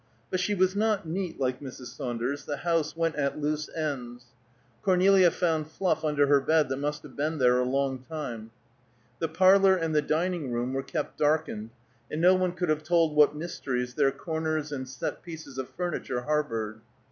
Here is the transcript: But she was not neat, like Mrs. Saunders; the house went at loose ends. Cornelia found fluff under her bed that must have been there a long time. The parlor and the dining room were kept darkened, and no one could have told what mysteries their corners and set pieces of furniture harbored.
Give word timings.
But 0.31 0.39
she 0.39 0.55
was 0.55 0.75
not 0.75 1.07
neat, 1.07 1.39
like 1.39 1.59
Mrs. 1.61 1.95
Saunders; 1.95 2.45
the 2.45 2.57
house 2.57 2.97
went 2.97 3.13
at 3.17 3.39
loose 3.39 3.69
ends. 3.69 4.25
Cornelia 4.81 5.29
found 5.29 5.67
fluff 5.67 6.03
under 6.03 6.25
her 6.25 6.41
bed 6.41 6.69
that 6.69 6.77
must 6.77 7.03
have 7.03 7.15
been 7.15 7.37
there 7.37 7.59
a 7.59 7.65
long 7.65 7.99
time. 8.09 8.49
The 9.19 9.27
parlor 9.27 9.75
and 9.75 9.93
the 9.93 10.01
dining 10.01 10.51
room 10.51 10.73
were 10.73 10.81
kept 10.81 11.19
darkened, 11.19 11.69
and 12.09 12.19
no 12.19 12.33
one 12.33 12.53
could 12.53 12.69
have 12.69 12.81
told 12.81 13.13
what 13.15 13.35
mysteries 13.35 13.93
their 13.93 14.11
corners 14.11 14.71
and 14.71 14.89
set 14.89 15.21
pieces 15.21 15.59
of 15.59 15.69
furniture 15.69 16.21
harbored. 16.21 16.81